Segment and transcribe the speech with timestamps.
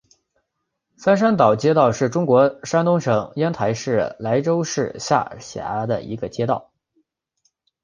[0.97, 6.71] 三山岛街道是中国山东省烟台市莱州市下辖的一个街道。